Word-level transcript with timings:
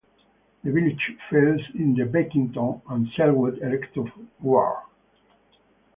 The 0.63 0.71
village 0.71 1.11
falls 1.29 1.61
in 1.75 1.93
the 1.93 2.05
'Beckington 2.05 2.81
and 2.89 3.07
Selwood' 3.15 3.61
electoral 3.61 4.09
ward. 4.41 4.79